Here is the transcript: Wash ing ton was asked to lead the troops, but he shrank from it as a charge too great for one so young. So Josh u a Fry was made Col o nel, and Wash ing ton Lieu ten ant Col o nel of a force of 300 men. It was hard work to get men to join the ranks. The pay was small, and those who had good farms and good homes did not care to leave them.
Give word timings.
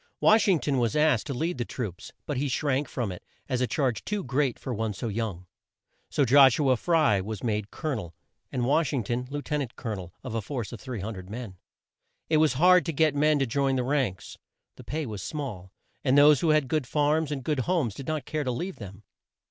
Wash 0.19 0.47
ing 0.47 0.57
ton 0.57 0.79
was 0.79 0.95
asked 0.95 1.27
to 1.27 1.33
lead 1.35 1.59
the 1.59 1.63
troops, 1.63 2.11
but 2.25 2.35
he 2.37 2.47
shrank 2.47 2.89
from 2.89 3.11
it 3.11 3.23
as 3.47 3.61
a 3.61 3.67
charge 3.67 4.03
too 4.03 4.23
great 4.23 4.57
for 4.57 4.73
one 4.73 4.95
so 4.95 5.09
young. 5.09 5.45
So 6.09 6.25
Josh 6.25 6.57
u 6.57 6.71
a 6.71 6.75
Fry 6.75 7.21
was 7.21 7.43
made 7.43 7.69
Col 7.69 7.91
o 7.91 7.93
nel, 7.93 8.15
and 8.51 8.65
Wash 8.65 8.93
ing 8.93 9.03
ton 9.03 9.27
Lieu 9.29 9.43
ten 9.43 9.61
ant 9.61 9.75
Col 9.75 9.91
o 9.91 9.95
nel 9.95 10.13
of 10.23 10.33
a 10.33 10.41
force 10.41 10.71
of 10.71 10.81
300 10.81 11.29
men. 11.29 11.55
It 12.31 12.37
was 12.37 12.53
hard 12.53 12.79
work 12.79 12.85
to 12.85 12.93
get 12.93 13.13
men 13.13 13.37
to 13.37 13.45
join 13.45 13.75
the 13.75 13.83
ranks. 13.83 14.39
The 14.75 14.83
pay 14.83 15.05
was 15.05 15.21
small, 15.21 15.71
and 16.03 16.17
those 16.17 16.39
who 16.39 16.49
had 16.49 16.67
good 16.67 16.87
farms 16.87 17.31
and 17.31 17.43
good 17.43 17.59
homes 17.59 17.93
did 17.93 18.07
not 18.07 18.25
care 18.25 18.43
to 18.43 18.49
leave 18.51 18.77
them. 18.77 19.03